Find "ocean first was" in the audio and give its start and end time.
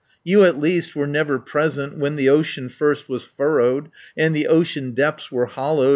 2.27-3.23